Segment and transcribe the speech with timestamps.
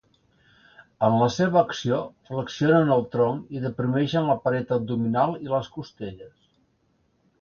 [1.07, 1.99] En la seva acció,
[2.29, 6.35] flexionen el tronc i deprimeixen la paret abdominal i les costelles.